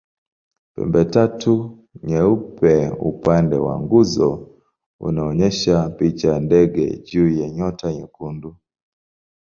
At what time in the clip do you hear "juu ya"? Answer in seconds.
6.97-7.49